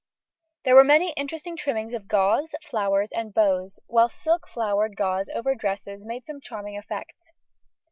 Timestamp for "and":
3.11-3.35